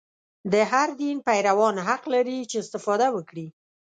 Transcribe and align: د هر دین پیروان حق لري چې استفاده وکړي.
د 0.53 0.53
هر 0.71 0.89
دین 1.01 1.17
پیروان 1.27 1.75
حق 1.87 2.03
لري 2.13 2.39
چې 2.49 2.55
استفاده 2.63 3.07
وکړي. 3.15 3.47